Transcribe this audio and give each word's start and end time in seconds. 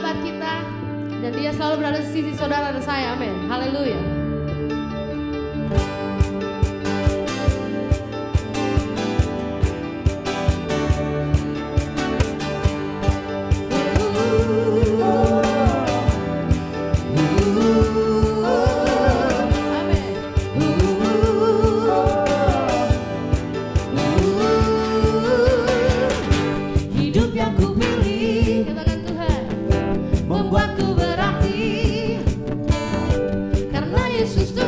sahabat 0.00 0.24
kita 0.24 0.54
dan 1.20 1.30
dia 1.36 1.52
selalu 1.52 1.84
berada 1.84 2.00
di 2.00 2.08
sisi 2.08 2.32
saudara 2.32 2.72
dan 2.72 2.80
saya. 2.80 3.12
Amin. 3.12 3.36
Haleluya. 3.52 4.19
Jesus. 34.34 34.59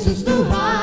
preços 0.00 0.22
do. 0.22 0.79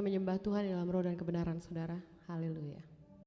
Menyembah 0.00 0.40
Tuhan 0.40 0.68
dalam 0.68 0.88
roh 0.88 1.04
dan 1.04 1.16
kebenaran 1.16 1.60
saudara. 1.60 2.00
Haleluya. 2.28 2.99